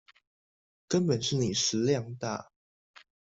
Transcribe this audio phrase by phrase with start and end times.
[0.87, 2.49] 根本是你食量大